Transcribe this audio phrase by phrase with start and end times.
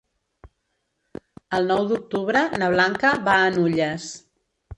[1.57, 4.11] El nou d'octubre na Blanca va a Nulles.